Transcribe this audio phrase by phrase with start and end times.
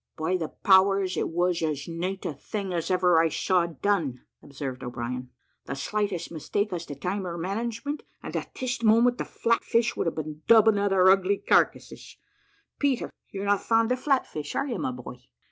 [0.17, 4.83] "By the powers, it was as nate a thing as ever I saw done," observed
[4.83, 5.29] O'Brien;
[5.67, 10.07] "the slightest mistake as to time or management, and at this moment the flatfish would
[10.07, 12.17] have been dubbing at our ugly carcasses.
[12.79, 15.19] Peter, you're not fond of flatfish, are you, my boy?